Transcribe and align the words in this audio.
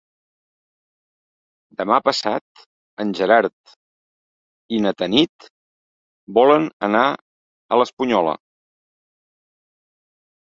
Demà 1.81 1.97
passat 2.07 2.61
en 3.03 3.11
Gerard 3.19 3.73
i 4.77 4.79
na 4.85 4.93
Tanit 5.01 5.47
volen 6.39 6.65
anar 6.89 7.03
a 7.13 7.79
l'Espunyola. 7.81 8.33